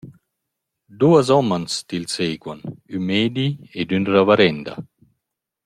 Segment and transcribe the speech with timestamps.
[1.03, 2.63] Duos homens til seguan:
[2.95, 3.47] ün meidi
[3.79, 4.73] ed ün ravarenda.